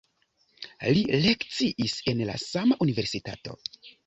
[0.97, 3.57] Li lekciis en la sama universitato.